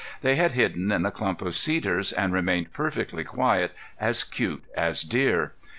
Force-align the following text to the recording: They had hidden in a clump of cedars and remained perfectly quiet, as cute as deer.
They 0.23 0.33
had 0.35 0.53
hidden 0.53 0.91
in 0.91 1.05
a 1.05 1.11
clump 1.11 1.43
of 1.43 1.53
cedars 1.53 2.11
and 2.11 2.33
remained 2.33 2.73
perfectly 2.73 3.23
quiet, 3.23 3.71
as 3.99 4.23
cute 4.23 4.63
as 4.75 5.03
deer. 5.03 5.53